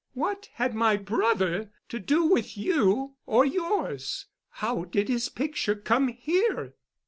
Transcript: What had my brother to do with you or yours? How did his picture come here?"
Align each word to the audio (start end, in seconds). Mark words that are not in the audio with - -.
What 0.15 0.49
had 0.55 0.73
my 0.73 0.97
brother 0.97 1.69
to 1.89 1.99
do 1.99 2.23
with 2.25 2.57
you 2.57 3.17
or 3.27 3.45
yours? 3.45 4.25
How 4.49 4.85
did 4.85 5.09
his 5.09 5.29
picture 5.29 5.75
come 5.75 6.07
here?" 6.07 6.73